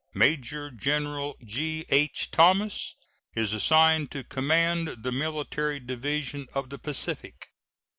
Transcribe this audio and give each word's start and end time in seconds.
Major 0.15 0.71
General 0.71 1.37
G.H. 1.45 2.31
Thomas 2.31 2.95
is 3.35 3.53
assigned 3.53 4.09
to 4.09 4.23
command 4.23 5.03
the 5.03 5.11
Military 5.11 5.79
Division 5.79 6.47
of 6.55 6.71
the 6.71 6.79
Pacific. 6.79 7.49